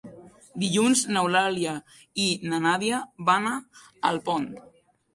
Dilluns 0.63 1.03
n'Eulàlia 1.17 1.75
i 2.25 2.27
na 2.49 2.63
Nàdia 2.67 3.05
van 3.31 3.49
a 3.55 3.57
Alpont. 4.15 4.53